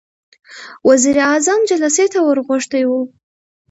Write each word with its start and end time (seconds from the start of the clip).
وزير 0.89 1.15
اعظم 1.29 1.59
جلسې 1.71 2.05
ته 2.13 2.19
ور 2.25 2.37
غوښتی 2.47 2.83
و. 2.85 2.91